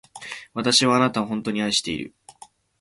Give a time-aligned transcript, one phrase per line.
[0.55, 2.15] 私はあなたを、本当に愛している。